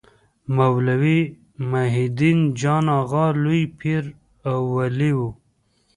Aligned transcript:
مولوي 0.55 1.19
محي 1.69 2.05
الدین 2.09 2.39
جان 2.59 2.85
اغا 2.99 3.25
لوی 3.43 3.61
پير 3.79 4.03
او 4.49 4.59
ولي 4.75 5.11
و. 5.15 5.19